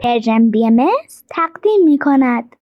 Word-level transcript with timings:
پرژن 0.00 0.50
بی 0.50 0.70
تقدیم 1.30 1.84
می 1.84 1.98
کند. 1.98 2.56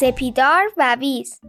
سپیدار 0.00 0.72
و 0.76 0.96
ویز 1.00 1.40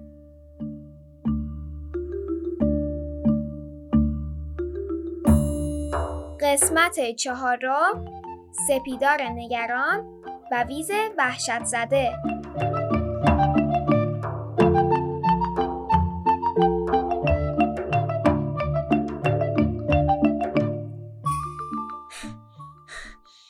قسمت 6.41 7.15
چهارم 7.15 8.22
سپیدار 8.53 9.21
نگران 9.21 10.23
و 10.51 10.63
ویز 10.63 10.91
وحشت 11.17 11.63
زده 11.63 12.13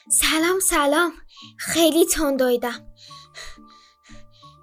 سلام 0.10 0.60
سلام. 0.60 1.12
خیلی 1.58 2.06
تندویدم 2.06 2.88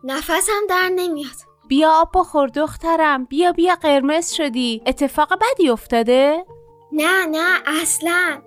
نفسم 0.05 0.67
در 0.69 0.89
نمیاد. 0.95 1.37
بیا 1.69 1.91
آب 1.91 2.11
بخور 2.15 2.49
دخترم. 2.49 3.25
بیا 3.25 3.53
بیا 3.53 3.75
قرمز 3.75 4.33
شدی. 4.33 4.83
اتفاق 4.87 5.39
بدی 5.41 5.69
افتاده؟ 5.69 6.45
نه 6.93 7.27
نه 7.27 7.59
اصلا. 7.67 8.43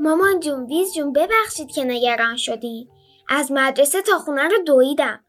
مامان 0.00 0.40
جون 0.40 0.64
ویز 0.66 0.94
جون 0.94 1.12
ببخشید 1.12 1.70
که 1.70 1.84
نگران 1.84 2.36
شدی. 2.36 2.88
از 3.28 3.52
مدرسه 3.52 4.02
تا 4.02 4.18
خونه 4.18 4.48
رو 4.48 4.62
دویدم. 4.66 5.24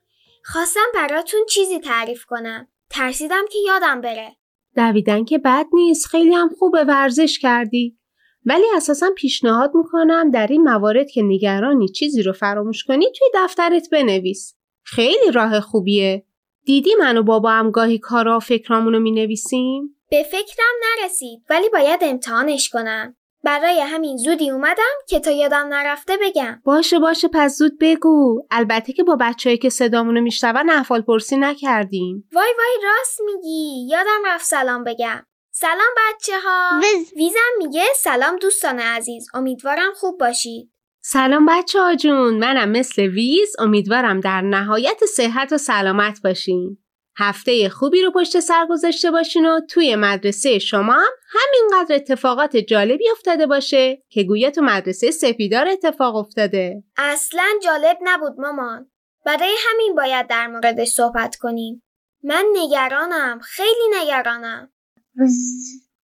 خواستم 0.45 0.85
براتون 0.93 1.39
چیزی 1.49 1.79
تعریف 1.79 2.25
کنم. 2.25 2.67
ترسیدم 2.89 3.45
که 3.51 3.57
یادم 3.67 4.01
بره. 4.01 4.35
دویدن 4.75 5.25
که 5.25 5.37
بد 5.37 5.65
نیست 5.73 6.05
خیلی 6.05 6.35
هم 6.35 6.49
خوبه 6.59 6.83
ورزش 6.83 7.39
کردی. 7.39 7.97
ولی 8.45 8.65
اساسا 8.75 9.09
پیشنهاد 9.17 9.71
می‌کنم 9.75 10.31
در 10.31 10.47
این 10.47 10.63
موارد 10.63 11.09
که 11.11 11.21
نگرانی 11.23 11.87
چیزی 11.87 12.21
رو 12.21 12.33
فراموش 12.33 12.83
کنی 12.83 13.05
توی 13.17 13.27
دفترت 13.35 13.89
بنویس. 13.91 14.55
خیلی 14.83 15.31
راه 15.33 15.59
خوبیه. 15.59 16.25
دیدی 16.65 16.95
من 16.99 17.17
و 17.17 17.23
بابا 17.23 17.49
هم 17.49 17.71
گاهی 17.71 17.97
کارا 17.97 18.37
و 18.37 18.39
فکرامونو 18.39 18.97
رو 18.97 19.03
می 19.03 19.11
نویسیم؟ 19.11 19.95
به 20.09 20.23
فکرم 20.23 20.73
نرسید 21.01 21.39
ولی 21.49 21.69
باید 21.69 21.99
امتحانش 22.03 22.69
کنم. 22.69 23.15
برای 23.43 23.81
همین 23.81 24.17
زودی 24.17 24.49
اومدم 24.51 24.95
که 25.07 25.19
تا 25.19 25.31
یادم 25.31 25.67
نرفته 25.69 26.17
بگم. 26.21 26.61
باشه 26.65 26.99
باشه 26.99 27.27
پس 27.33 27.57
زود 27.57 27.71
بگو. 27.81 28.47
البته 28.51 28.93
که 28.93 29.03
با 29.03 29.17
بچههایی 29.19 29.57
که 29.57 29.69
صدامونو 29.69 30.21
میشنون 30.21 30.69
احوال 30.69 31.01
پرسی 31.01 31.37
نکردیم 31.37 32.29
وای 32.33 32.53
وای 32.57 32.77
راست 32.83 33.19
میگی. 33.25 33.87
یادم 33.89 34.21
رفت 34.25 34.45
سلام 34.45 34.83
بگم. 34.83 35.25
سلام 35.51 35.93
بچه 35.97 36.33
ها 36.39 36.79
ویز. 36.79 37.13
ویزم 37.15 37.39
میگه 37.57 37.83
سلام 37.95 38.35
دوستان 38.35 38.79
عزیز. 38.79 39.27
امیدوارم 39.33 39.93
خوب 39.95 40.19
باشید. 40.19 40.71
سلام 41.01 41.45
بچه 41.45 41.79
ها 41.79 41.95
جون. 41.95 42.37
منم 42.39 42.69
مثل 42.69 43.01
ویز 43.01 43.55
امیدوارم 43.59 44.19
در 44.19 44.41
نهایت 44.41 45.05
صحت 45.05 45.53
و 45.53 45.57
سلامت 45.57 46.19
باشین. 46.23 46.77
هفته 47.19 47.69
خوبی 47.69 48.01
رو 48.01 48.11
پشت 48.11 48.39
سر 48.39 48.65
گذاشته 48.69 49.11
باشین 49.11 49.45
و 49.45 49.59
توی 49.69 49.95
مدرسه 49.95 50.59
شما 50.59 50.93
هم 50.93 51.09
همینقدر 51.29 51.95
اتفاقات 51.95 52.57
جالبی 52.57 53.09
افتاده 53.11 53.47
باشه 53.47 54.03
که 54.09 54.23
گویا 54.23 54.51
تو 54.51 54.61
مدرسه 54.61 55.11
سپیدار 55.11 55.67
اتفاق 55.67 56.15
افتاده. 56.15 56.83
اصلا 56.97 57.45
جالب 57.63 57.97
نبود 58.01 58.39
مامان. 58.39 58.91
برای 59.25 59.55
همین 59.69 59.95
باید 59.95 60.27
در 60.27 60.47
موردش 60.47 60.87
صحبت 60.87 61.35
کنیم. 61.35 61.83
من 62.23 62.45
نگرانم 62.53 63.39
خیلی 63.39 63.95
نگرانم. 64.01 64.71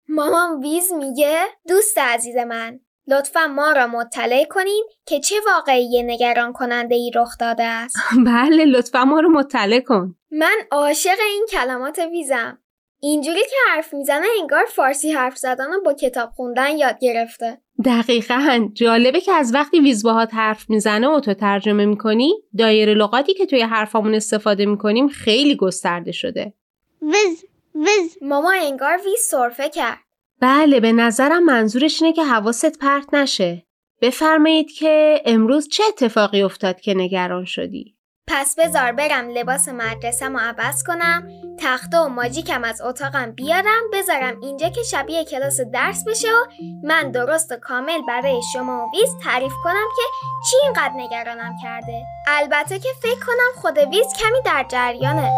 مامان 0.09 0.59
ویز 0.61 0.93
میگه 0.93 1.45
دوست 1.67 1.97
عزیز 1.97 2.35
من. 2.35 2.79
لطفا 3.07 3.47
ما 3.47 3.71
را 3.71 3.87
مطلع 3.87 4.43
کنین 4.43 4.83
که 5.05 5.19
چه 5.19 5.35
واقعی 5.47 6.03
نگران 6.03 6.53
کننده 6.53 6.95
ای 6.95 7.11
رخ 7.15 7.37
داده 7.39 7.63
است. 7.63 7.95
بله 8.27 8.65
لطفا 8.65 9.05
ما 9.05 9.19
رو 9.19 9.29
مطلع 9.29 9.79
کن. 9.79 10.15
من 10.31 10.57
عاشق 10.71 11.17
این 11.29 11.45
کلمات 11.51 11.99
ویزم. 12.11 12.57
اینجوری 12.99 13.41
که 13.41 13.55
حرف 13.69 13.93
می‌زنه 13.93 14.27
انگار 14.41 14.65
فارسی 14.65 15.11
حرف 15.11 15.37
زدن 15.37 15.73
و 15.73 15.81
با 15.85 15.93
کتاب 15.93 16.29
خوندن 16.29 16.77
یاد 16.77 16.99
گرفته. 17.01 17.57
دقیقا 17.85 18.69
جالبه 18.73 19.19
که 19.19 19.33
از 19.33 19.53
وقتی 19.53 19.79
ویز 19.79 20.03
باهات 20.03 20.33
حرف 20.33 20.69
می‌زنه 20.69 21.07
و 21.07 21.19
تو 21.19 21.33
ترجمه 21.33 21.85
می‌کنی 21.85 22.33
دایره 22.57 22.93
لغاتی 22.93 23.33
که 23.33 23.45
توی 23.45 23.61
حرفامون 23.61 24.15
استفاده 24.15 24.65
می‌کنیم 24.65 25.07
خیلی 25.07 25.55
گسترده 25.55 26.11
شده. 26.11 26.53
ویز 27.01 27.45
ویز 27.75 28.17
ماما 28.21 28.51
انگار 28.51 28.99
ویز 29.05 29.19
سرفه 29.19 29.69
کرد. 29.69 30.04
بله 30.41 30.79
به 30.79 30.91
نظرم 30.91 31.43
منظورش 31.43 32.01
اینه 32.01 32.13
که 32.13 32.23
حواست 32.23 32.79
پرت 32.79 33.13
نشه. 33.13 33.65
بفرمایید 34.01 34.71
که 34.71 35.21
امروز 35.25 35.69
چه 35.69 35.83
اتفاقی 35.87 36.41
افتاد 36.41 36.81
که 36.81 36.93
نگران 36.93 37.45
شدی؟ 37.45 37.95
پس 38.27 38.55
بذار 38.59 38.91
برم 38.91 39.29
لباس 39.29 39.67
مدرسه 39.67 40.27
ما 40.27 40.39
عوض 40.39 40.83
کنم 40.83 41.27
تخته 41.59 41.97
و 41.97 42.07
ماجیکم 42.07 42.63
از 42.63 42.81
اتاقم 42.81 43.31
بیارم 43.31 43.81
بذارم 43.93 44.39
اینجا 44.41 44.69
که 44.69 44.83
شبیه 44.83 45.25
کلاس 45.25 45.61
درس 45.73 46.03
بشه 46.07 46.27
و 46.27 46.45
من 46.83 47.11
درست 47.11 47.51
و 47.51 47.55
کامل 47.55 48.01
برای 48.07 48.41
شما 48.53 48.87
و 48.87 48.91
ویز 48.97 49.09
تعریف 49.23 49.53
کنم 49.63 49.87
که 49.95 50.01
چی 50.49 50.57
اینقدر 50.63 50.93
نگرانم 50.95 51.55
کرده 51.63 52.05
البته 52.27 52.79
که 52.79 52.89
فکر 53.01 53.25
کنم 53.25 53.61
خود 53.61 53.77
ویز 53.77 54.07
کمی 54.19 54.41
در 54.45 54.65
جریانه 54.69 55.31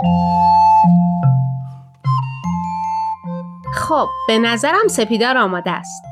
خب 3.77 4.07
به 4.27 4.37
نظرم 4.37 4.87
سپیدار 4.87 5.37
آماده 5.37 5.71
است. 5.71 6.03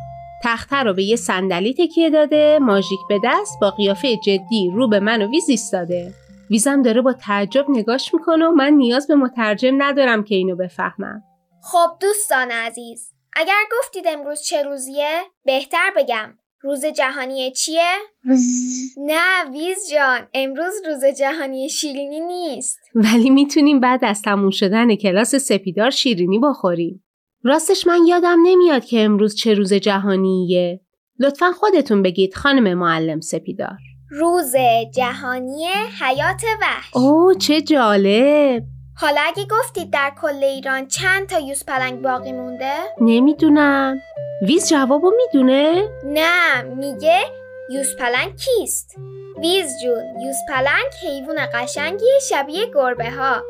تخته 0.44 0.76
رو 0.76 0.94
به 0.94 1.04
یه 1.04 1.16
صندلی 1.16 1.74
تکیه 1.74 2.10
داده 2.10 2.60
ماژیک 2.62 3.00
به 3.10 3.22
دست 3.24 3.60
با 3.62 3.72
قیافه 3.72 4.18
جدی 4.18 4.72
رو 4.74 4.90
به 4.90 5.00
من 5.00 5.22
و 5.22 5.30
ویز 5.30 5.50
ایستاده 5.50 6.14
ویزم 6.50 6.82
داره 6.82 7.02
با 7.02 7.14
تعجب 7.14 7.66
نگاش 7.70 8.14
می‌کنه 8.14 8.48
و 8.48 8.52
من 8.52 8.74
نیاز 8.74 9.08
به 9.08 9.16
مترجم 9.16 9.84
ندارم 9.84 10.24
که 10.24 10.36
اینو 10.36 10.56
بفهمم. 10.56 11.24
خب 11.64 11.90
دوستان 12.02 12.52
عزیز 12.52 13.12
اگر 13.36 13.62
گفتید 13.80 14.08
امروز 14.08 14.42
چه 14.42 14.64
روزیه؟ 14.64 15.22
بهتر 15.46 15.92
بگم. 15.98 16.34
روز 16.62 16.86
جهانی 16.86 17.52
چیه؟ 17.52 17.92
نه 19.10 19.52
ویز 19.52 19.78
جان 19.92 20.28
امروز 20.34 20.74
روز 20.88 21.06
جهانی 21.06 21.70
شیرینی 21.70 22.20
نیست. 22.20 22.80
ولی 22.96 23.30
می‌تونیم 23.30 23.80
بعد 23.80 24.06
از 24.06 24.22
تموم 24.22 24.50
شدن 24.50 24.96
کلاس 24.96 25.36
سپیدار 25.36 25.90
شیرینی 25.90 26.40
بخوریم. 26.40 27.06
راستش 27.48 27.88
من 27.88 28.06
یادم 28.08 28.38
نمیاد 28.44 28.86
که 28.86 29.04
امروز 29.04 29.36
چه 29.36 29.54
روز 29.54 29.74
جهانیه. 29.74 30.82
لطفا 31.20 31.52
خودتون 31.52 32.02
بگید 32.02 32.36
خانم 32.36 32.74
معلم 32.74 33.20
سپیدار. 33.20 33.78
روز 34.10 34.56
جهانی 34.96 35.66
حیات 36.02 36.42
وحش. 36.62 36.96
اوه 36.96 37.36
چه 37.36 37.62
جالب. 37.62 38.64
حالا 38.98 39.22
اگه 39.26 39.44
گفتید 39.52 39.94
در 39.94 40.12
کل 40.22 40.44
ایران 40.44 40.88
چند 40.88 41.28
تا 41.28 41.40
یوز 41.40 41.66
پلنگ 41.66 42.02
باقی 42.02 42.32
مونده؟ 42.32 42.74
نمی‌دونم. 43.02 43.98
ویز 44.42 44.70
جوابو 44.70 45.12
می‌دونه؟ 45.18 45.90
نه 46.06 46.62
میگه 46.62 47.20
یوز 47.72 47.96
پلنگ 48.00 48.36
کیست؟ 48.36 48.96
ویز 49.42 49.68
جون 49.84 50.22
یوز 50.26 50.36
پلنگ 50.50 50.92
حیوان 51.04 51.38
قشنگی 51.54 52.06
شبیه 52.30 52.66
گربه 52.74 53.12
ها. 53.12 53.42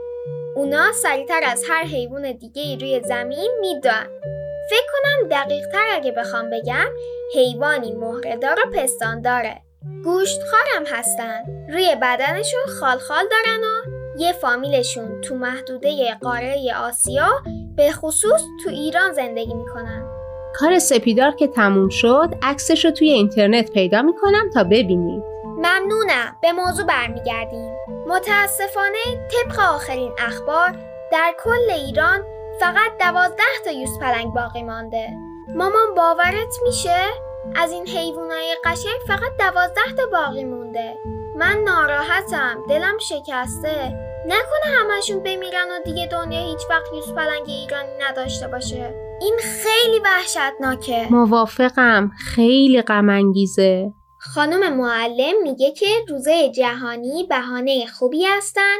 اونا 0.55 0.91
سریعتر 0.91 1.41
از 1.43 1.63
هر 1.69 1.83
حیوان 1.83 2.31
دیگه 2.31 2.75
روی 2.75 3.01
زمین 3.03 3.51
میدون. 3.59 4.21
فکر 4.69 4.88
کنم 4.93 5.27
دقیق 5.29 5.67
تر 5.71 5.85
اگه 5.93 6.11
بخوام 6.11 6.49
بگم 6.49 6.85
حیوانی 7.35 7.93
مهرهدار 7.93 8.59
و 8.59 8.71
پستان 8.71 9.21
داره. 9.21 9.61
گوشت 10.03 10.39
خارم 10.44 10.85
هستن. 10.85 11.68
روی 11.69 11.95
بدنشون 12.01 12.65
خالخال 12.80 13.25
دارن 13.27 13.63
و 13.63 13.91
یه 14.19 14.31
فامیلشون 14.33 15.21
تو 15.21 15.35
محدوده 15.35 16.15
قاره 16.21 16.74
آسیا 16.77 17.30
به 17.75 17.91
خصوص 17.91 18.41
تو 18.63 18.69
ایران 18.69 19.13
زندگی 19.13 19.53
می‌کنن. 19.53 20.14
کار 20.60 20.80
سپیدار 20.80 21.31
که 21.31 21.48
تموم 21.48 21.90
شد 21.90 22.30
عکسش 22.42 22.86
رو 22.86 22.92
توی 22.92 23.10
اینترنت 23.10 23.72
پیدا 23.72 24.02
می‌کنم 24.02 24.50
تا 24.54 24.63
ببینید. 24.63 25.24
ممنونم. 25.44 26.36
به 26.42 26.52
موضوع 26.52 26.86
برمیگردیم. 26.86 27.72
متاسفانه 28.07 29.28
طبق 29.31 29.60
آخرین 29.60 30.12
اخبار 30.18 30.75
در 31.12 31.34
کل 31.44 31.72
ایران 31.86 32.19
فقط 32.60 32.92
دوازده 33.00 33.44
تا 33.66 33.72
یوز 33.72 34.00
پلنگ 34.00 34.34
باقی 34.34 34.63
مانده. 34.63 35.10
مامان 35.56 35.94
باورت 35.96 36.56
میشه؟ 36.66 36.98
از 37.56 37.72
این 37.72 37.88
حیوانای 37.88 38.56
قشنگ 38.63 39.00
فقط 39.07 39.31
دوازده 39.40 39.96
تا 39.98 40.04
باقی 40.12 40.44
مونده. 40.44 40.98
من 41.36 41.57
ناراحتم. 41.66 42.63
دلم 42.69 42.98
شکسته. 42.98 43.94
نکنه 44.25 44.75
همشون 44.80 45.19
بمیرن 45.19 45.68
و 45.72 45.84
دیگه 45.86 46.07
دنیا 46.07 46.40
هیچ 46.40 46.62
وقت 46.69 46.94
یوز 46.94 47.13
پلنگ 47.13 47.44
ایرانی 47.48 47.92
نداشته 48.10 48.48
باشه. 48.48 49.05
این 49.21 49.38
خیلی 49.41 50.00
وحشتناکه 50.00 51.07
موافقم 51.12 52.12
خیلی 52.17 52.81
غم 52.81 53.33
خانم 54.19 54.77
معلم 54.77 55.44
میگه 55.44 55.71
که 55.71 55.85
روزه 56.09 56.50
جهانی 56.50 57.25
بهانه 57.29 57.85
خوبی 57.85 58.25
هستن 58.25 58.75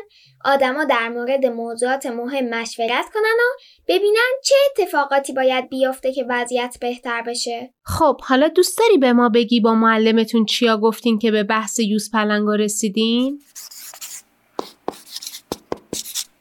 آدما 0.46 0.84
در 0.84 1.10
مورد 1.10 1.46
موضوعات 1.46 2.06
مهم 2.06 2.50
مشورت 2.50 3.06
کنن 3.14 3.38
و 3.40 3.60
ببینن 3.88 4.32
چه 4.44 4.56
اتفاقاتی 4.70 5.34
باید 5.34 5.70
بیفته 5.70 6.14
که 6.14 6.26
وضعیت 6.30 6.78
بهتر 6.82 7.22
بشه. 7.22 7.74
خب 7.84 8.22
حالا 8.22 8.48
دوست 8.48 8.78
داری 8.78 8.98
به 8.98 9.14
ما 9.14 9.30
بگی 9.30 9.60
با 9.60 9.74
معلمتون 9.74 10.46
چیا 10.46 10.78
گفتین 10.78 11.20
که 11.20 11.32
به 11.32 11.44
بحث 11.44 11.80
یوز 11.80 12.12
پلنگا 12.12 12.56
رسیدین؟ 12.56 13.40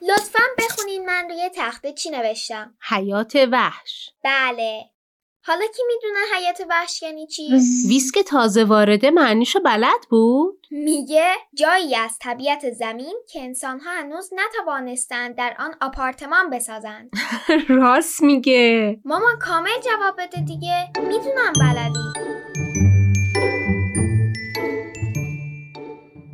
لطفا 0.09 0.54
بخونین 0.95 1.07
من 1.07 1.29
روی 1.31 1.51
تخته 1.57 1.93
چی 1.93 2.11
نوشتم. 2.11 2.75
حیات 2.89 3.37
وحش 3.53 4.11
بله. 4.25 4.85
حالا 5.47 5.67
کی 5.77 5.83
می‌دونه 5.87 6.19
حیات 6.37 6.61
وحش 6.71 7.03
یعنی 7.03 7.27
چی؟ 7.27 7.49
ویسک 7.89 8.19
تازه 8.19 8.65
وارده 8.65 9.11
معنیشو 9.11 9.61
بلد 9.61 10.07
بود؟ 10.11 10.67
میگه 10.71 11.33
جایی 11.55 11.97
از 11.97 12.19
طبیعت 12.21 12.71
زمین 12.71 13.15
که 13.33 13.41
انسانها 13.41 13.91
هنوز 13.91 14.31
نتوانستند 14.33 15.37
در 15.37 15.57
آن 15.59 15.75
آپارتمان 15.81 16.51
بسازند. 16.51 17.11
راست 17.69 18.23
میگه 18.23 19.01
مامان 19.05 19.39
کامل 19.39 19.81
جواب 19.85 20.15
بده 20.19 20.41
دیگه. 20.41 20.91
می‌دونم 21.01 21.53
بلدی. 21.61 22.35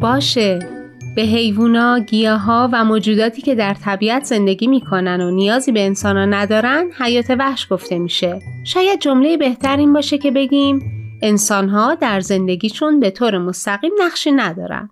باشه 0.01 0.80
به 1.17 1.23
حیوونا، 1.23 1.99
گیاها 1.99 2.71
و 2.73 2.85
موجوداتی 2.85 3.43
که 3.43 3.55
در 3.55 3.75
طبیعت 3.75 4.25
زندگی 4.25 4.67
می‌کنن 4.67 5.21
و 5.21 5.31
نیازی 5.31 5.73
به 5.73 5.87
انسانا 5.87 6.25
ندارن 6.25 6.91
حیات 6.99 7.31
وحش 7.31 7.67
گفته 7.71 7.99
میشه. 7.99 8.41
شاید 8.67 9.01
جمله 9.01 9.37
بهتر 9.37 9.77
این 9.77 9.93
باشه 9.93 10.19
که 10.19 10.31
بگیم 10.31 10.81
انسانها 11.23 11.95
در 11.95 12.21
زندگیشون 12.21 13.01
به 13.01 13.11
طور 13.11 13.39
مستقیم 13.39 13.91
نقشی 14.01 14.33
ندارن. 14.33 14.91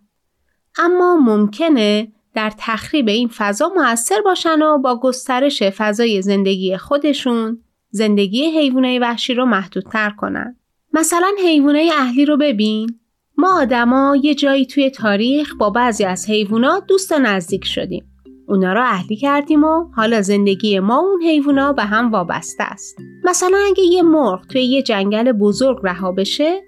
اما 0.79 1.17
ممکنه 1.17 2.09
در 2.35 2.53
تخریب 2.59 3.09
این 3.09 3.29
فضا 3.29 3.73
موثر 3.76 4.21
باشن 4.25 4.62
و 4.62 4.79
با 4.79 5.00
گسترش 5.00 5.62
فضای 5.62 6.23
زندگی 6.23 6.76
خودشون 6.76 7.59
زندگی 7.91 8.44
حیوانات 8.44 9.03
وحشی 9.03 9.35
رو 9.35 9.44
محدودتر 9.44 10.11
کنن. 10.11 10.56
مثلا 10.93 11.31
حیوانات 11.44 11.93
اهلی 11.93 12.25
رو 12.25 12.37
ببین 12.37 12.99
ما 13.40 13.61
آدما 13.61 14.17
یه 14.23 14.35
جایی 14.35 14.67
توی 14.67 14.90
تاریخ 14.90 15.55
با 15.58 15.70
بعضی 15.70 16.05
از 16.05 16.31
حیوونا 16.31 16.81
دوست 16.81 17.12
و 17.12 17.19
نزدیک 17.19 17.64
شدیم. 17.64 18.05
اونا 18.49 18.73
رو 18.73 18.82
اهلی 18.82 19.17
کردیم 19.17 19.64
و 19.64 19.85
حالا 19.96 20.23
زندگی 20.23 20.81
ما 20.81 20.99
اون 20.99 21.23
حیوونا 21.23 21.73
به 21.73 21.82
هم 21.82 22.11
وابسته 22.11 22.64
است. 22.64 22.99
مثلا 23.25 23.58
اگه 23.70 23.82
یه 23.82 24.02
مرغ 24.02 24.46
توی 24.46 24.62
یه 24.64 24.82
جنگل 24.82 25.32
بزرگ 25.32 25.79
رها 25.82 26.12
بشه 26.12 26.61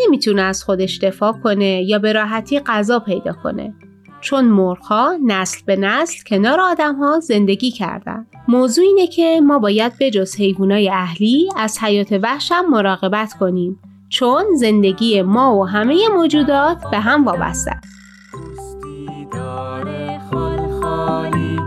نمی‌تونه 0.00 0.42
از 0.42 0.64
خودش 0.64 0.98
دفاع 0.98 1.32
کنه 1.32 1.82
یا 1.82 1.98
به 1.98 2.12
راحتی 2.12 2.60
غذا 2.60 2.98
پیدا 2.98 3.32
کنه. 3.42 3.74
چون 4.20 4.44
مرغها 4.44 5.18
نسل 5.26 5.60
به 5.66 5.76
نسل 5.76 6.18
کنار 6.26 6.60
آدمها 6.60 7.20
زندگی 7.20 7.70
کردن. 7.70 8.26
موضوع 8.48 8.84
اینه 8.84 9.06
که 9.06 9.40
ما 9.44 9.58
باید 9.58 9.92
بجز 10.00 10.36
حیوانای 10.36 10.90
اهلی 10.90 11.48
از 11.56 11.78
حیات 11.78 12.18
وحش 12.22 12.52
هم 12.52 12.70
مراقبت 12.70 13.32
کنیم 13.32 13.80
چون 14.12 14.44
زندگی 14.54 15.22
ما 15.22 15.56
و 15.56 15.68
همه 15.68 16.08
موجودات 16.08 16.90
به 16.90 16.98
هم 16.98 17.24
وابسته 17.24 17.70
است. 17.70 17.96
دوستی 18.32 19.28
داره 19.32 20.20
خالخالی 20.30 21.60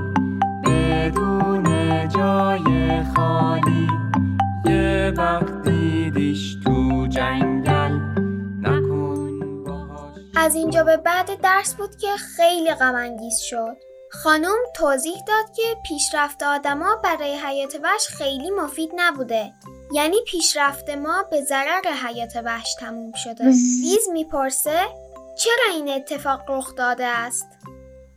بدون 0.66 1.64
جای 2.10 3.04
خالی 3.16 3.88
یه 4.66 5.14
وقت 5.18 5.62
دیدیش 5.64 6.56
تو 6.66 7.08
جنگل 7.08 8.00
نکن 8.62 9.64
باهاش 9.64 10.18
از 10.36 10.56
اینجا 10.56 10.84
به 10.84 10.98
بعد 10.98 11.42
درس 11.42 11.76
بود 11.76 11.96
که 11.96 12.08
خیلی 12.38 12.74
غم 12.74 13.16
شد. 13.50 13.78
خانم 14.12 14.58
توضیح 14.76 15.16
داد 15.28 15.56
که 15.56 15.64
پیشرفت 15.88 16.44
آدما 16.44 16.96
برای 17.04 17.36
حیات 17.36 17.76
وحش 17.84 18.08
خیلی 18.08 18.52
مفید 18.52 18.92
نبوده. 18.96 19.54
یعنی 19.94 20.18
پیشرفت 20.28 20.90
ما 20.90 21.24
به 21.32 21.42
ضرر 21.42 21.82
حیات 22.08 22.34
وحش 22.46 22.76
تموم 22.80 23.12
شده. 23.24 23.46
ویز 23.82 24.10
می‌پرسه 24.14 24.80
چرا 25.38 25.76
این 25.76 25.90
اتفاق 25.90 26.42
رخ 26.50 26.76
داده 26.76 27.06
است؟ 27.06 27.46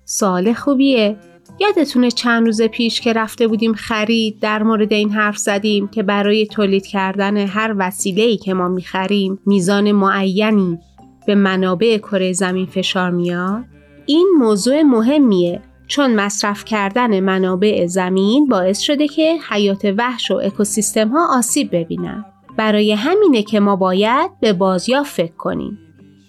سوال 0.05 0.53
خوبیه. 0.53 1.17
یادتونه 1.61 2.11
چند 2.11 2.47
روز 2.47 2.62
پیش 2.62 3.00
که 3.00 3.12
رفته 3.12 3.47
بودیم 3.47 3.75
خرید 3.75 4.41
در 4.41 4.62
مورد 4.62 4.93
این 4.93 5.11
حرف 5.11 5.38
زدیم 5.38 5.88
که 5.88 6.03
برای 6.03 6.47
تولید 6.47 6.87
کردن 6.87 7.37
هر 7.37 7.75
وسیله‌ای 7.79 8.37
که 8.37 8.55
ما 8.55 8.69
می‌خریم 8.69 9.38
میزان 9.47 9.93
معینی 9.93 10.79
به 11.26 11.35
منابع 11.35 11.99
کره 11.99 12.32
زمین 12.32 12.67
فشار 12.67 13.11
میاد؟ 13.11 13.64
این 14.06 14.29
موضوع 14.38 14.82
مهمیه 14.82 15.61
چون 15.88 16.14
مصرف 16.14 16.64
کردن 16.64 17.20
منابع 17.20 17.87
زمین 17.87 18.46
باعث 18.46 18.81
شده 18.81 19.08
که 19.08 19.38
حیات 19.50 19.94
وحش 19.99 20.31
و 20.31 20.35
اکوسیستم 20.35 21.08
ها 21.08 21.38
آسیب 21.38 21.76
ببینن. 21.76 22.25
برای 22.56 22.93
همینه 22.93 23.43
که 23.43 23.61
ما 23.61 23.76
باید 23.76 24.31
به 24.40 24.52
بازیافت 24.52 25.14
فکر 25.14 25.37
کنیم 25.37 25.79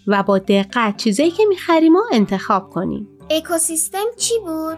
و 0.08 0.24
با 0.24 0.38
دقت 0.38 0.98
چیزایی 0.98 1.32
که 1.32 1.44
می‌خریم 1.50 1.96
و 1.96 2.02
انتخاب 2.12 2.70
کنیم. 2.70 3.08
اکوسیستم 3.30 4.06
چی 4.18 4.34
بود؟ 4.40 4.78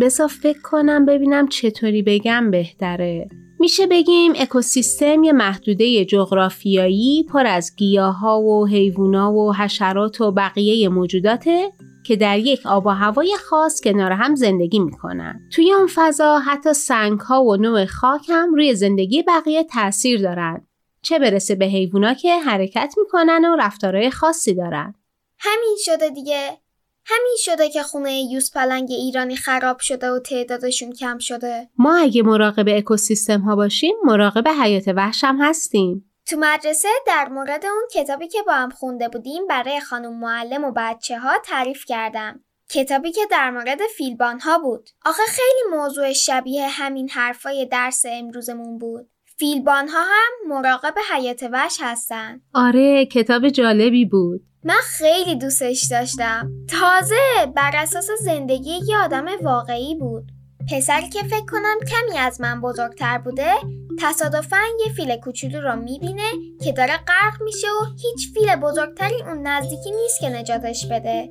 بسا 0.00 0.26
فکر 0.26 0.60
کنم 0.62 1.06
ببینم 1.06 1.48
چطوری 1.48 2.02
بگم 2.02 2.50
بهتره. 2.50 3.28
میشه 3.60 3.86
بگیم 3.86 4.32
اکوسیستم 4.36 5.22
یه 5.22 5.32
محدوده 5.32 6.04
جغرافیایی 6.04 7.26
پر 7.32 7.46
از 7.46 7.72
گیاها 7.76 8.40
و 8.40 8.66
حیوونا 8.66 9.32
و 9.32 9.54
حشرات 9.54 10.20
و 10.20 10.32
بقیه 10.32 10.88
موجوداته 10.88 11.72
که 12.08 12.16
در 12.16 12.38
یک 12.38 12.66
آب 12.66 12.86
و 12.86 12.88
هوای 12.88 13.36
خاص 13.48 13.80
کنار 13.80 14.12
هم 14.12 14.34
زندگی 14.34 14.78
می‌کنن. 14.78 15.40
توی 15.52 15.72
اون 15.72 15.88
فضا 15.94 16.38
حتی 16.38 16.72
سنگ 16.72 17.20
ها 17.20 17.42
و 17.42 17.56
نوع 17.56 17.84
خاک 17.84 18.22
هم 18.28 18.54
روی 18.54 18.74
زندگی 18.74 19.22
بقیه 19.22 19.64
تاثیر 19.64 20.22
دارن. 20.22 20.66
چه 21.02 21.18
برسه 21.18 21.54
به 21.54 21.66
حیوونا 21.66 22.14
که 22.14 22.38
حرکت 22.38 22.94
می‌کنن 22.98 23.44
و 23.44 23.56
رفتارهای 23.56 24.10
خاصی 24.10 24.54
دارن. 24.54 24.94
همین 25.38 25.76
شده 25.84 26.08
دیگه. 26.08 26.58
همین 27.04 27.36
شده 27.38 27.68
که 27.68 27.82
خونه 27.82 28.20
یوز 28.20 28.52
پلنگ 28.52 28.88
ایرانی 28.90 29.36
خراب 29.36 29.78
شده 29.78 30.10
و 30.10 30.18
تعدادشون 30.18 30.92
کم 30.92 31.18
شده. 31.18 31.68
ما 31.78 31.96
اگه 31.96 32.22
مراقب 32.22 32.68
اکوسیستم 32.68 33.40
ها 33.40 33.56
باشیم 33.56 33.94
مراقب 34.04 34.48
حیات 34.48 34.88
وحش 34.88 35.24
هم 35.24 35.38
هستیم. 35.40 36.07
تو 36.28 36.36
مدرسه 36.40 36.88
در 37.06 37.28
مورد 37.28 37.66
اون 37.66 37.82
کتابی 37.92 38.28
که 38.28 38.42
با 38.46 38.52
هم 38.52 38.70
خونده 38.70 39.08
بودیم 39.08 39.46
برای 39.46 39.80
خانم 39.80 40.20
معلم 40.20 40.64
و 40.64 40.72
بچه 40.76 41.18
ها 41.18 41.38
تعریف 41.44 41.84
کردم. 41.84 42.40
کتابی 42.70 43.12
که 43.12 43.20
در 43.30 43.50
مورد 43.50 43.78
فیلبان 43.96 44.40
ها 44.40 44.58
بود. 44.58 44.90
آخه 45.06 45.22
خیلی 45.28 45.76
موضوع 45.76 46.12
شبیه 46.12 46.68
همین 46.68 47.08
حرفای 47.08 47.66
درس 47.66 48.02
امروزمون 48.08 48.78
بود. 48.78 49.08
فیلبان 49.38 49.88
ها 49.88 50.02
هم 50.02 50.48
مراقب 50.48 50.94
حیات 51.12 51.42
وحش 51.52 51.78
هستن. 51.80 52.40
آره 52.54 53.06
کتاب 53.06 53.48
جالبی 53.48 54.04
بود. 54.04 54.40
من 54.64 54.80
خیلی 54.82 55.34
دوستش 55.34 55.84
داشتم. 55.90 56.50
تازه 56.80 57.52
بر 57.56 57.72
اساس 57.74 58.10
زندگی 58.20 58.80
یه 58.88 58.98
آدم 58.98 59.26
واقعی 59.42 59.94
بود. 59.94 60.24
پسری 60.70 61.08
که 61.08 61.22
فکر 61.22 61.46
کنم 61.46 61.76
کمی 61.88 62.18
از 62.18 62.40
من 62.40 62.60
بزرگتر 62.60 63.18
بوده 63.18 63.52
تصادفاً 64.00 64.56
یه 64.86 64.92
فیل 64.92 65.16
کوچولو 65.16 65.60
رو 65.60 65.76
می‌بینه 65.76 66.30
که 66.64 66.72
داره 66.72 66.96
غرق 66.96 67.42
میشه 67.42 67.66
و 67.66 67.84
هیچ 68.02 68.34
فیل 68.34 68.56
بزرگتری 68.56 69.22
اون 69.22 69.46
نزدیکی 69.46 69.90
نیست 69.90 70.20
که 70.20 70.28
نجاتش 70.28 70.86
بده. 70.86 71.30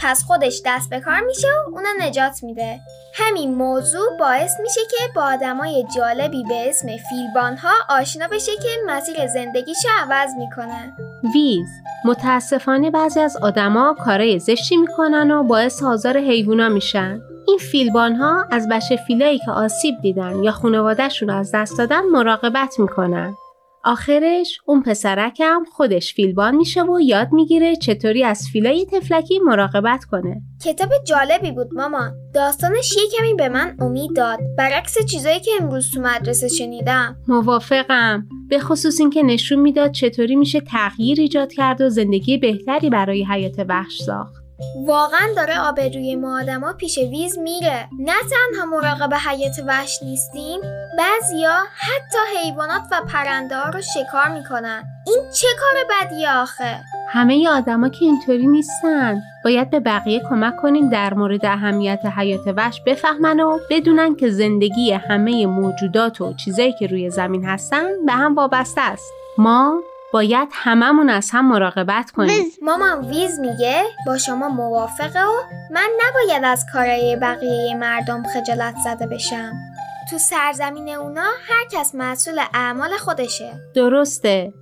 پس 0.00 0.24
خودش 0.24 0.62
دست 0.66 0.90
به 0.90 1.00
کار 1.00 1.20
میشه 1.20 1.46
و 1.46 1.70
اونو 1.70 1.88
نجات 2.00 2.42
میده. 2.42 2.80
همین 3.14 3.54
موضوع 3.54 4.18
باعث 4.20 4.52
میشه 4.62 4.80
که 4.90 4.96
با 5.16 5.22
آدمای 5.22 5.84
جالبی 5.96 6.44
به 6.48 6.68
اسم 6.68 6.88
فیلبان 6.88 7.56
ها 7.56 7.72
آشنا 7.88 8.28
بشه 8.28 8.52
که 8.52 8.68
مسیر 8.86 9.26
زندگیشو 9.26 9.88
عوض 10.02 10.30
می‌کنه. 10.38 10.92
ویز 11.34 11.68
متاسفانه 12.04 12.90
بعضی 12.90 13.20
از 13.20 13.36
آدما 13.36 13.96
کارای 14.04 14.38
زشتی 14.38 14.76
می‌کنن 14.76 15.30
و 15.30 15.42
باعث 15.42 15.82
آزار 15.82 16.18
حیوونا 16.18 16.68
میشن. 16.68 17.20
این 17.46 17.58
فیلبان 17.58 18.14
ها 18.14 18.46
از 18.50 18.68
بچه 18.70 18.96
فیلایی 18.96 19.38
که 19.38 19.50
آسیب 19.50 19.94
دیدن 20.02 20.42
یا 20.42 20.52
خانوادهشون 20.52 21.28
رو 21.28 21.34
از 21.34 21.50
دست 21.54 21.78
دادن 21.78 22.00
مراقبت 22.12 22.80
می‌کنن. 22.80 23.34
آخرش 23.86 24.60
اون 24.66 24.82
پسرکم 24.82 25.64
خودش 25.72 26.14
فیلبان 26.14 26.56
میشه 26.56 26.82
و 26.82 27.00
یاد 27.00 27.28
می‌گیره 27.32 27.76
چطوری 27.76 28.24
از 28.24 28.48
فیلای 28.52 28.86
تفلکی 28.92 29.38
مراقبت 29.38 30.04
کنه. 30.04 30.42
کتاب 30.64 30.88
جالبی 31.06 31.50
بود 31.50 31.74
مامان. 31.74 32.12
داستانش 32.34 32.96
یه 32.96 33.02
کمی 33.18 33.34
به 33.34 33.48
من 33.48 33.76
امید 33.80 34.16
داد. 34.16 34.38
برعکس 34.58 35.06
چیزایی 35.06 35.40
که 35.40 35.50
امروز 35.60 35.90
تو 35.90 36.00
مدرسه 36.00 36.48
شنیدم. 36.48 37.16
موافقم. 37.28 38.28
به 38.48 38.58
خصوص 38.58 39.00
اینکه 39.00 39.22
نشون 39.22 39.58
می‌داد 39.58 39.90
چطوری 39.90 40.36
میشه 40.36 40.60
تغییر 40.60 41.20
ایجاد 41.20 41.52
کرد 41.52 41.80
و 41.80 41.88
زندگی 41.88 42.38
بهتری 42.38 42.90
برای 42.90 43.24
حیات 43.24 43.64
وحش 43.68 44.02
ساخت. 44.02 44.43
واقعا 44.86 45.28
داره 45.36 45.60
آبروی 45.60 46.16
ما 46.16 46.40
آدما 46.40 46.72
پیش 46.72 46.98
ویز 46.98 47.38
میره. 47.38 47.88
نه 48.00 48.12
تنها 48.30 48.66
مراقب 48.66 49.14
حیات 49.14 49.54
وحش 49.66 50.02
نیستیم 50.02 50.60
بعضیا 50.98 51.54
حتی 51.74 52.18
حیوانات 52.38 52.82
و 52.92 53.00
پرنده 53.12 53.56
رو 53.56 53.80
شکار 53.80 54.28
می‌کنن. 54.28 54.84
این 55.06 55.30
چه 55.40 55.48
کار 55.60 55.74
بدیه 55.90 56.32
آخه؟ 56.32 56.80
همه 57.08 57.48
آدما 57.48 57.88
که 57.88 58.04
اینطوری 58.04 58.46
نیستن. 58.46 59.22
باید 59.44 59.70
به 59.70 59.80
بقیه 59.80 60.20
کمک 60.30 60.56
کنیم 60.56 60.88
در 60.88 61.14
مورد 61.14 61.46
اهمیت 61.46 62.06
حیات 62.16 62.46
وحش 62.56 62.80
بفهمن 62.86 63.40
و 63.40 63.58
بدونن 63.70 64.16
که 64.16 64.30
زندگی 64.30 64.92
همه 64.92 65.46
موجودات 65.46 66.20
و 66.20 66.34
چیزایی 66.34 66.72
که 66.72 66.86
روی 66.86 67.10
زمین 67.10 67.44
هستن 67.44 67.84
به 68.06 68.12
هم 68.12 68.34
وابسته 68.34 68.80
است. 68.80 69.12
ما 69.38 69.80
باید 70.14 70.48
هممون 70.52 71.10
از 71.10 71.30
هم 71.30 71.48
مراقبت 71.48 72.10
کنیم. 72.10 72.44
مامان 72.62 73.04
ویز 73.08 73.38
میگه 73.40 73.84
با 74.06 74.18
شما 74.18 74.48
موافقه 74.48 75.20
و 75.20 75.32
من 75.70 75.88
نباید 76.06 76.44
از 76.44 76.66
کارهای 76.72 77.16
بقیه 77.16 77.74
مردم 77.74 78.22
خجالت 78.22 78.74
زده 78.84 79.06
بشم. 79.06 79.52
تو 80.10 80.18
سرزمین 80.18 80.88
اونا 80.88 81.30
هر 81.48 81.64
کس 81.72 81.94
مسئول 81.94 82.38
اعمال 82.54 82.96
خودشه. 82.96 83.52
درسته. 83.74 84.52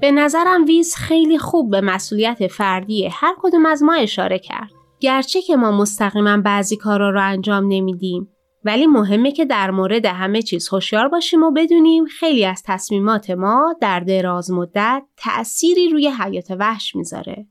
به 0.00 0.10
نظرم 0.10 0.64
ویز 0.64 0.94
خیلی 0.94 1.38
خوب 1.38 1.70
به 1.70 1.80
مسئولیت 1.80 2.46
فردی 2.46 3.08
هر 3.12 3.34
کدوم 3.42 3.66
از 3.66 3.82
ما 3.82 3.94
اشاره 3.94 4.38
کرد. 4.38 4.70
گرچه 5.00 5.42
که 5.42 5.56
ما 5.56 5.70
مستقیما 5.70 6.36
بعضی 6.36 6.76
کارا 6.76 7.10
رو 7.10 7.22
انجام 7.22 7.64
نمیدیم. 7.68 8.28
ولی 8.64 8.86
مهمه 8.86 9.32
که 9.32 9.44
در 9.44 9.70
مورد 9.70 10.06
همه 10.06 10.42
چیز 10.42 10.68
هوشیار 10.68 11.08
باشیم 11.08 11.42
و 11.42 11.50
بدونیم 11.50 12.04
خیلی 12.04 12.46
از 12.46 12.62
تصمیمات 12.66 13.30
ما 13.30 13.76
در 13.80 14.00
دراز 14.00 14.50
مدت 14.50 15.02
تأثیری 15.16 15.88
روی 15.88 16.08
حیات 16.08 16.50
وحش 16.50 16.96
می‌ذاره. 16.96 17.46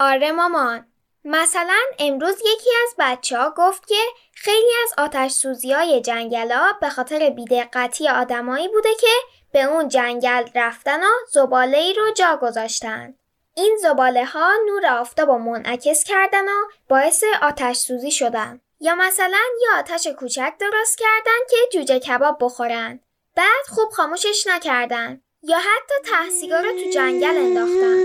آره 0.00 0.32
مامان 0.32 0.86
مثلا 1.24 1.78
امروز 1.98 2.34
یکی 2.40 2.70
از 2.82 2.94
بچه 2.98 3.38
ها 3.38 3.54
گفت 3.56 3.88
که 3.88 4.00
خیلی 4.34 4.72
از 4.84 5.04
آتش 5.04 5.30
سوزی 5.30 5.72
های 5.72 6.00
جنگلا 6.00 6.72
به 6.80 6.88
خاطر 6.88 7.30
بیدقتی 7.30 8.08
آدمایی 8.08 8.68
بوده 8.68 8.88
که 9.00 9.06
به 9.52 9.62
اون 9.62 9.88
جنگل 9.88 10.44
رفتن 10.54 11.00
و 11.00 11.10
زباله 11.32 11.78
ای 11.78 11.94
رو 11.94 12.10
جا 12.16 12.38
گذاشتن. 12.42 13.14
این 13.54 13.78
زباله 13.82 14.24
ها 14.24 14.52
نور 14.66 14.86
آفتاب 14.86 15.30
رو 15.30 15.38
منعکس 15.38 16.04
کردن 16.04 16.44
و 16.44 16.56
باعث 16.88 17.24
آتش 17.42 17.76
سوزی 17.76 18.10
شدن. 18.10 18.60
یا 18.80 18.94
مثلا 18.94 19.40
یه 19.60 19.78
آتش 19.78 20.06
کوچک 20.06 20.52
درست 20.60 20.98
کردن 20.98 21.38
که 21.50 21.56
جوجه 21.72 21.98
کباب 21.98 22.38
بخورن. 22.40 23.00
بعد 23.36 23.66
خوب 23.68 23.88
خاموشش 23.88 24.46
نکردن. 24.46 25.20
یا 25.42 25.58
حتی 25.58 26.10
تحصیگا 26.10 26.60
رو 26.60 26.72
تو 26.72 26.90
جنگل 26.90 27.36
انداختن. 27.36 28.04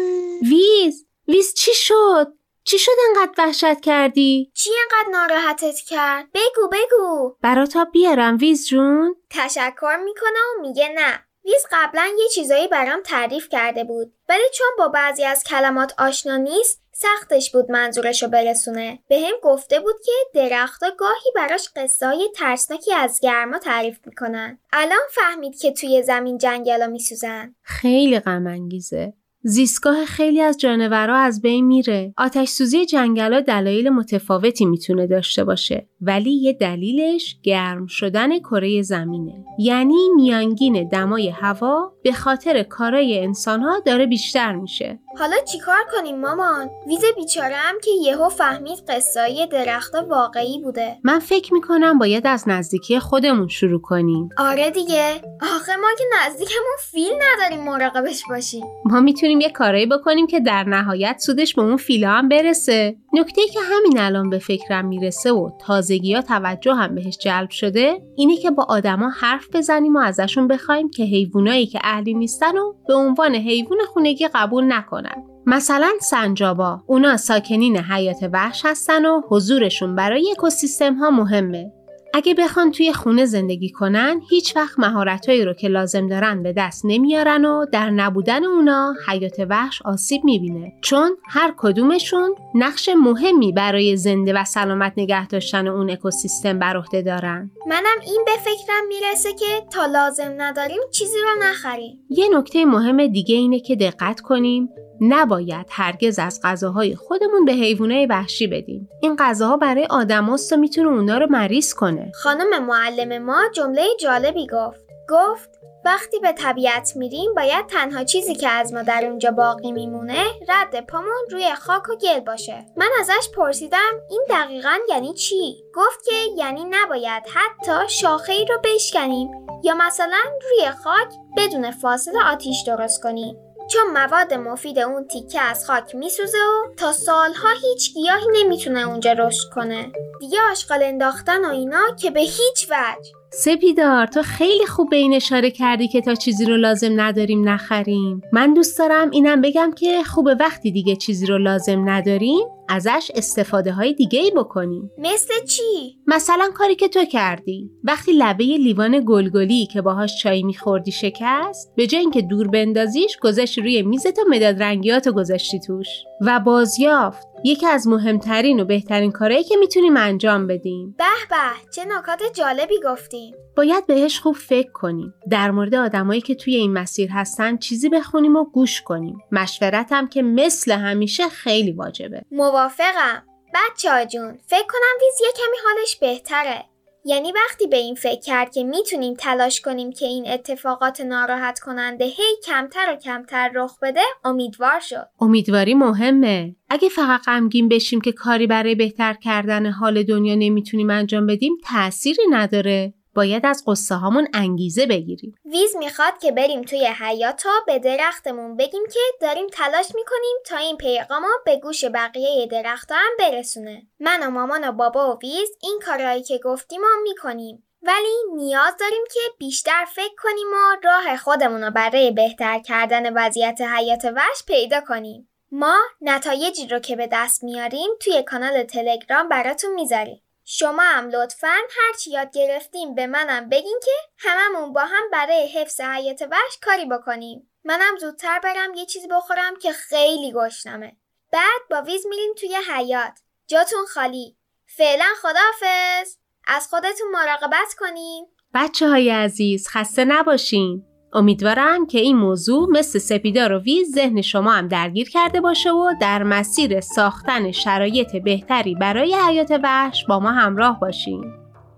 ویز 0.50 1.06
ویز 1.28 1.54
چی 1.54 1.74
شد؟ 1.74 2.34
چی 2.64 2.80
شد 2.80 2.92
انقدر 3.10 3.32
وحشت 3.38 3.82
کردی؟ 3.82 4.52
چی 4.54 4.70
انقدر 4.82 5.10
ناراحتت 5.10 5.76
کرد؟ 5.90 6.28
بگو 6.34 6.68
بگو 6.72 7.36
براتا 7.42 7.86
بیارم 7.86 8.38
ویز 8.38 8.68
جون؟ 8.68 9.16
تشکر 9.30 9.98
می‌کنه 10.06 10.40
و 10.58 10.62
میگه 10.62 10.90
نه 10.90 11.20
ویز 11.46 11.66
قبلا 11.72 12.10
یه 12.20 12.28
چیزایی 12.28 12.68
برام 12.68 13.02
تعریف 13.02 13.50
کرده 13.50 13.84
بود 13.84 14.14
ولی 14.30 14.44
چون 14.54 14.68
با 14.78 14.88
بعضی 14.88 15.24
از 15.24 15.44
کلمات 15.44 15.94
آشنا 15.98 16.38
نیست 16.38 16.83
سختش 16.96 17.52
بود 17.52 17.72
منظورشو 17.72 18.28
برسونه 18.28 19.00
به 19.10 19.20
هم 19.20 19.36
گفته 19.44 19.80
بود 19.80 19.96
که 20.06 20.12
درختها 20.34 20.90
گاهی 21.00 21.32
براش 21.36 21.70
قصه 21.76 22.08
های 22.08 22.30
ترسناکی 22.36 22.94
از 22.94 23.20
گرما 23.24 23.60
تعریف 23.60 24.00
می‌کنن 24.06 24.60
الان 24.74 25.08
فهمید 25.12 25.60
که 25.60 25.72
توی 25.72 26.04
زمین 26.04 26.38
جنگلا 26.38 26.88
میسوزن 26.88 27.56
خیلی 27.62 28.20
غم 28.20 28.48
انگیزه. 28.48 29.14
زیستگاه 29.46 30.06
خیلی 30.06 30.42
از 30.42 30.58
جانورها 30.58 31.18
از 31.18 31.42
بین 31.42 31.66
میره. 31.66 32.14
آتش 32.18 32.50
سوزی 32.50 32.86
جنگلا 32.86 33.40
دلایل 33.40 33.90
متفاوتی 33.90 34.66
می‌تونه 34.66 35.08
داشته 35.08 35.44
باشه 35.44 35.88
ولی 36.02 36.32
یه 36.32 36.54
دلیلش 36.54 37.38
گرم 37.44 37.88
شدن 37.88 38.40
کره 38.40 38.82
زمینه. 38.82 39.46
یعنی 39.60 40.10
میانگین 40.16 40.88
دمای 40.88 41.30
هوا 41.30 41.94
به 42.04 42.12
خاطر 42.12 42.64
کارای 42.64 43.20
انسانها 43.20 43.80
داره 43.80 44.06
بیشتر 44.06 44.56
میشه. 44.56 45.00
حالا 45.20 45.36
چیکار 45.52 45.78
کنیم 45.92 46.20
مامان 46.20 46.70
ویز 46.88 47.02
بیچاره 47.16 47.56
هم 47.56 47.76
که 47.84 47.92
یهو 48.04 48.30
فهمید 48.30 48.80
قصه 48.88 49.48
درختها 49.52 50.06
واقعی 50.06 50.60
بوده 50.60 50.98
من 51.04 51.20
فکر 51.20 51.54
می‌کنم 51.54 52.00
باید 52.00 52.28
از 52.28 52.50
نزدیکی 52.50 53.00
خودمون 53.00 53.48
شروع 53.48 53.82
کنیم. 53.82 54.30
آره 54.38 54.72
دیگه 54.72 55.22
آخه 55.42 55.76
ما 55.76 55.88
که 55.98 56.04
نزدیکمون 56.20 56.78
فیل 56.92 57.14
نداریم 57.34 57.64
مراقبش 57.64 58.24
باشیم 58.30 58.66
ما 58.86 59.00
می‌تونیم 59.00 59.42
یه 59.42 59.50
کارایی 59.50 59.86
بکنیم 59.86 60.28
که 60.28 60.40
در 60.40 60.64
نهایت 60.64 61.18
سودش 61.20 61.56
به 61.56 61.62
اون 61.62 61.78
فیلا 61.78 62.10
هم 62.10 62.30
برسه. 62.30 62.96
نکته 63.14 63.42
که 63.54 63.60
همین 63.60 64.00
الان 64.00 64.30
به 64.30 64.40
فکرم 64.40 64.86
می‌رسه 64.86 65.32
و 65.32 65.50
تازگی 65.68 66.14
ها 66.14 66.22
توجه 66.22 66.74
هم 66.74 66.96
بهش 66.96 67.18
جلب 67.18 67.50
شده 67.50 68.02
اینه 68.16 68.38
که 68.38 68.52
با 68.52 68.64
آدما 68.70 69.10
حرف 69.10 69.48
بزنیم 69.54 69.96
و 69.96 70.00
ازشون 70.00 70.48
بخوایم 70.48 70.90
که 70.90 71.04
حیوانایی 71.04 71.68
که 71.68 71.80
اهلی 71.84 72.14
نیستن 72.14 72.58
و 72.58 72.74
به 72.88 72.94
عنوان 72.94 73.36
حیوان 73.36 73.78
خونگی 73.94 74.28
قبول 74.28 74.74
نکنن. 74.74 75.03
مثلا 75.46 75.92
سنجابا 76.02 76.84
اونا 76.88 77.18
ساکنین 77.18 77.78
حیات 77.78 78.30
وحش 78.34 78.62
هستن 78.66 79.06
و 79.06 79.22
حضورشون 79.30 79.96
برای 79.96 80.32
اکوسیستم 80.32 80.94
ها 80.94 81.10
مهمه. 81.10 81.72
اگه 82.16 82.34
بخوان 82.34 82.72
توی 82.72 82.94
خونه 82.94 83.26
زندگی 83.26 83.70
کنن 83.70 84.22
هیچ 84.30 84.56
وقت 84.56 84.80
مهارتهایی 84.80 85.46
رو 85.46 85.54
که 85.54 85.68
لازم 85.68 86.08
دارن 86.08 86.44
به 86.44 86.54
دست 86.58 86.82
نمیارن 86.86 87.46
و 87.46 87.66
در 87.72 87.90
نبودن 87.90 88.44
اونا 88.44 88.94
حیات 89.08 89.46
وحش 89.50 89.82
آسیب 89.82 90.24
می‌بینه. 90.24 90.74
چون 90.82 91.18
هر 91.30 91.54
کدومشون 91.58 92.36
نقش 92.56 92.90
مهمی 92.90 93.52
برای 93.52 93.98
زنده 93.98 94.34
و 94.34 94.44
سلامت 94.44 94.94
نگه 94.98 95.28
داشتن 95.28 95.68
اون 95.68 95.90
اکوسیستم 95.90 96.60
بر 96.60 96.78
عهده 96.78 97.02
دارن. 97.02 97.52
منم 97.68 98.00
این 98.06 98.24
به 98.26 98.32
فکرم 98.32 98.88
می‌رسه 98.88 99.34
که 99.34 99.46
تا 99.72 99.86
لازم 99.86 100.34
نداریم 100.38 100.80
چیزی 100.92 101.18
رو 101.24 101.50
نخریم. 101.50 102.00
یه 102.10 102.26
نکته 102.38 102.66
مهم 102.66 103.08
دیگه 103.08 103.36
اینه 103.36 103.60
که 103.60 103.76
دقت 103.76 104.22
کنیم 104.22 104.70
نباید 105.02 105.66
هرگز 105.70 106.20
از 106.20 106.40
غذاهای 106.44 106.96
خودمون 106.96 107.46
به 107.46 107.52
حیوانات 107.52 108.08
وحشی 108.10 108.48
بدیم. 108.48 108.90
این 109.02 109.16
غذاها 109.20 109.58
برای 109.58 109.86
آدماست 109.90 110.54
و 110.54 110.58
می‌تونه 110.58 110.90
اونا 110.90 111.18
رو 111.18 111.28
مریض 111.30 111.74
کنه. 111.74 112.12
خانم 112.16 112.66
معلم 112.66 113.24
ما 113.24 113.42
جمله 113.56 113.84
جالبی 114.00 114.48
گفت 114.48 114.84
گفت 115.10 115.50
وقتی 115.86 116.20
به 116.20 116.32
طبیعت 116.32 116.96
میریم 116.96 117.34
باید 117.36 117.68
تنها 117.68 118.04
چیزی 118.04 118.36
که 118.36 118.50
از 118.50 118.74
ما 118.74 118.82
در 118.82 119.06
اونجا 119.06 119.32
باقی 119.32 119.72
میمونه 119.72 120.24
رد 120.50 120.86
پامون 120.86 121.26
روی 121.32 121.56
خاک 121.56 121.90
و 121.90 121.96
گل 121.96 122.20
باشه 122.20 122.66
من 122.78 122.90
ازش 123.00 123.30
پرسیدم 123.36 123.92
این 124.10 124.26
دقیقا 124.30 124.74
یعنی 124.90 125.14
چی 125.14 125.56
گفت 125.76 126.06
که 126.06 126.16
یعنی 126.38 126.64
نباید 126.70 127.24
حتی 127.34 127.90
شاخه 127.90 128.34
ای 128.34 128.46
رو 128.46 128.56
بشکنیم 128.64 129.30
یا 129.64 129.76
مثلا 129.76 130.24
روی 130.42 130.72
خاک 130.84 131.14
بدون 131.38 131.72
فاصله 131.72 132.32
آتیش 132.32 132.64
درست 132.68 133.04
کنیم 133.04 133.36
چون 133.68 133.84
مواد 133.94 134.34
مفید 134.34 134.80
اون 134.80 135.08
تیکه 135.08 135.42
از 135.42 135.66
خاک 135.66 135.96
میسوزه 135.96 136.38
و 136.38 136.76
تا 136.76 136.92
سالها 136.92 137.50
هیچ 137.62 137.94
گیاهی 137.94 138.44
نمی‌تونه 138.44 138.88
اونجا 138.88 139.12
رشد 139.12 139.50
کنه 139.56 139.92
دیگه 140.20 140.38
آشغال 140.52 140.84
انداختن 140.84 141.46
و 141.46 141.50
اینا 141.50 141.96
که 142.02 142.12
به 142.12 142.20
هیچ 142.20 142.68
وجه 142.70 143.12
سپیدار 143.36 144.08
تو 144.08 144.22
خیلی 144.22 144.66
خوب 144.66 144.90
به 144.90 144.96
این 144.96 145.14
اشاره 145.14 145.52
کردی 145.52 145.88
که 145.88 146.02
تا 146.02 146.16
چیزی 146.16 146.46
رو 146.46 146.58
لازم 146.58 147.02
نداریم 147.02 147.50
نخریم. 147.50 148.22
من 148.32 148.54
دوست 148.54 148.80
دارم 148.80 149.10
اینم 149.10 149.42
بگم 149.42 149.72
که 149.78 150.04
خوبه 150.04 150.36
وقتی 150.40 150.72
دیگه 150.72 150.96
چیزی 150.96 151.26
رو 151.26 151.38
لازم 151.38 151.90
نداریم 151.90 152.48
ازش 152.74 153.12
استفاده 153.16 153.72
های 153.72 153.94
دیگه 153.94 154.20
ای 154.20 154.32
بکنیم. 154.32 154.92
مثل 154.98 155.34
چی؟ 155.46 155.98
مثلا 156.08 156.50
کاری 156.54 156.76
که 156.76 156.88
تو 156.88 157.06
کردی. 157.06 157.72
وقتی 157.84 158.12
لبه 158.12 158.44
لیوان 158.44 159.04
گلگلی 159.06 159.66
که 159.66 159.82
باهاش 159.82 160.22
چای 160.22 160.44
میخوردی 160.44 160.92
شکست 160.92 161.74
به 161.76 161.88
جای 161.88 162.02
اینکه 162.02 162.22
دور 162.22 162.48
بندازیش 162.48 163.18
گذاشتی 163.22 163.62
روی 163.62 163.82
میزت 163.82 164.20
و 164.20 164.22
مداد 164.30 164.64
رنگیاتو 164.64 165.12
گذاشتی 165.12 165.60
توش. 165.60 165.88
و 166.22 166.40
بازیافت. 166.40 167.28
یکی 167.46 167.68
از 167.68 167.88
مهمترین 167.88 168.60
و 168.60 168.66
بهترین 168.66 169.12
کارهایی 169.12 169.44
که 169.44 169.56
می‌تونیم 169.58 169.98
انجام 169.98 170.48
بدیم. 170.48 170.96
به 170.98 171.04
به 171.30 171.72
چه 171.76 171.86
نکات 171.86 172.20
جالبی 172.34 172.76
گفتیم. 172.86 173.36
باید 173.58 173.88
بهش 173.88 174.20
خوب 174.20 174.36
فکر 174.36 174.72
کنیم. 174.72 175.14
در 175.30 175.52
مورد 175.52 175.76
آدمایی 175.76 176.22
که 176.22 176.36
توی 176.36 176.56
این 176.56 176.74
مسیر 176.74 177.10
هستن 177.12 177.58
چیزی 177.58 177.90
بخونیم 177.90 178.36
و 178.36 178.44
گوش 178.44 178.82
کنیم. 178.82 179.18
مشورتم 179.32 180.08
که 180.08 180.22
مثل 180.22 180.72
همیشه 180.72 181.30
خیلی 181.30 181.72
واجبه. 181.72 182.22
موافقم. 182.64 183.24
بچه 183.54 183.92
ها 183.92 184.06
جون 184.06 184.38
فکر 184.48 184.68
کنم 184.70 184.98
ویز 185.02 185.22
یه 185.22 185.28
کمی 185.38 185.58
حالش 185.66 185.96
بهتره. 185.96 186.66
یعنی 187.06 187.32
وقتی 187.32 187.68
به 187.68 187.78
این 187.78 187.96
فکر 187.96 188.20
کرد 188.20 188.52
که 188.54 188.64
می‌تونیم 188.64 189.14
تلاش 189.14 189.62
کنیم 189.62 189.92
که 189.92 190.06
این 190.06 190.28
اتفاقات 190.28 191.02
ناراحت 191.02 191.60
کننده 191.60 192.06
هی 192.06 192.38
کمتر 192.46 192.94
و 192.94 192.96
کمتر 192.96 193.52
رخ 193.56 193.80
بده 193.82 194.02
امیدوار 194.24 194.80
شد. 194.80 195.08
امیدواری 195.22 195.74
مهمه. 195.74 196.56
اگه 196.70 196.90
فقط 196.90 197.22
غمگین 197.26 197.70
بشیم 197.70 198.02
که 198.02 198.12
کاری 198.12 198.48
برای 198.48 198.76
بهتر 198.76 199.14
کردن 199.14 199.72
حال 199.72 200.04
دنیا 200.04 200.36
نمی‌تونیم 200.36 200.90
انجام 200.90 201.28
بدیم 201.28 201.54
تأثیری 201.66 202.24
نداره. 202.30 202.94
باید 203.16 203.46
از 203.46 203.64
قصه 203.68 203.96
هامون 203.96 204.28
انگیزه 204.34 204.86
بگیریم. 204.86 205.36
ویز 205.46 205.76
می‌خواد 205.76 206.18
که 206.22 206.32
بریم 206.32 206.62
توی 206.62 206.86
حیاتا 206.86 207.50
به 207.68 207.80
درختمون 207.80 208.58
بگیم 208.58 208.84
که 208.94 209.00
داریم 209.22 209.48
تلاش 209.48 209.86
می‌کنیم 209.96 210.38
تا 210.46 210.58
این 210.58 210.78
پیغامو 210.78 211.28
به 211.46 211.58
گوش 211.58 211.86
بقیه 211.86 212.48
درختها 212.48 212.98
هم 212.98 213.12
برسونه. 213.20 213.82
من 214.00 214.28
و 214.28 214.30
مامان 214.30 214.68
و 214.68 214.72
بابا 214.72 215.16
و 215.16 215.20
ویز 215.20 215.50
این 215.62 215.80
کارهایی 215.86 216.24
که 216.24 216.38
گفتیم 216.38 216.82
و 216.82 217.02
می‌کنیم. 217.04 217.68
ولی 217.86 218.36
نیاز 218.36 218.78
داریم 218.80 219.04
که 219.14 219.20
بیشتر 219.38 219.86
فکر 219.96 220.16
کنیم 220.18 220.48
و 220.54 220.76
راه 220.84 221.18
خودمون 221.18 221.64
رو 221.64 221.72
برای 221.72 222.12
بهتر 222.12 222.60
کردن 222.60 223.14
وضعیت 223.14 223.62
حیات 223.62 224.06
وحش 224.06 224.44
پیدا 224.48 224.82
کنیم. 224.82 225.30
ما 225.52 225.78
نتایجی 226.02 226.68
رو 226.68 226.80
که 226.80 226.96
به 226.96 227.10
دست 227.12 227.44
میاریم 227.44 227.90
توی 228.00 228.24
کانال 228.24 228.64
تلگرام 228.64 229.30
براتون 229.30 229.74
می‌ذاریم. 229.74 230.23
شما 230.46 230.84
هم 230.84 231.10
لطفا 231.10 231.58
هرچی 231.78 232.12
یاد 232.12 232.32
گرفتیم 232.32 232.96
به 232.96 233.08
منم 233.08 233.50
بگین 233.50 233.80
که 233.86 233.92
هممون 234.18 234.74
با 234.74 234.82
هم 234.82 235.10
برای 235.12 235.48
حفظ 235.48 235.82
حیات 235.82 236.22
وحش 236.22 236.58
کاری 236.62 236.86
بکنیم. 236.86 237.50
منم 237.64 237.98
زودتر 237.98 238.40
برم 238.40 238.74
یه 238.74 238.86
چیزی 238.86 239.08
بخورم 239.08 239.56
که 239.56 239.72
خیلی 239.72 240.34
گشنمه. 240.36 240.98
بعد 241.32 241.62
با 241.70 241.82
ویز 241.82 242.08
میریم 242.08 242.34
توی 242.40 242.58
حیات. 242.76 243.20
جاتون 243.48 243.86
خالی. 243.86 244.38
فعلا 244.66 245.06
خداحافظ. 245.22 246.18
از 246.48 246.68
خودتون 246.68 247.12
مراقبت 247.12 247.74
کنین. 247.80 248.28
بچه 248.54 248.88
های 248.90 249.10
عزیز 249.10 249.68
خسته 249.68 250.06
نباشین. 250.06 250.93
امیدوارم 251.14 251.86
که 251.86 252.00
این 252.00 252.18
موضوع 252.18 252.70
مثل 252.72 253.00
سپیدار 253.00 253.54
و 253.54 253.60
ویز 253.60 253.92
ذهن 253.96 254.22
شما 254.22 254.52
هم 254.52 254.68
درگیر 254.68 255.10
کرده 255.10 255.42
باشه 255.42 255.72
و 255.72 255.92
در 256.02 256.24
مسیر 256.24 256.82
ساختن 256.82 257.52
شرایط 257.52 258.16
بهتری 258.16 258.76
برای 258.76 259.16
حیات 259.28 259.60
وحش 259.64 260.06
با 260.06 260.20
ما 260.20 260.32
همراه 260.32 260.80
باشین. 260.80 261.34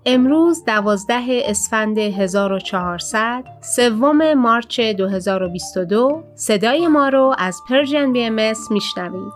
امروز 0.06 0.66
دوازده 0.66 1.42
اسفند 1.46 1.98
1400 1.98 3.44
سوم 3.62 4.34
March 4.34 4.80
2022 4.80 6.24
صدای 6.36 6.88
ما 6.88 7.10
رو 7.10 7.36
از 7.38 7.62
Persian 7.70 8.14
BM 8.14 8.54
میشنوید. 8.72 9.34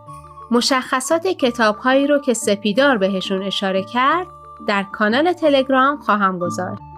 مشخصات 0.52 1.28
کتاب 1.28 1.76
هایی 1.76 2.08
رو 2.08 2.20
که 2.20 2.34
سپیدار 2.34 2.98
بهشون 2.98 3.44
اشاره 3.44 3.84
کرد 3.84 4.28
در 4.68 4.84
کانال 4.84 5.34
تلگرام 5.34 5.98
خواهم 5.98 6.40
گذاشت. 6.40 6.89